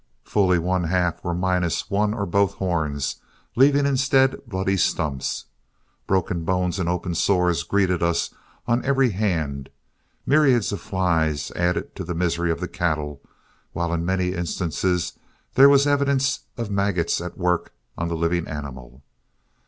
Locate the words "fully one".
0.23-0.85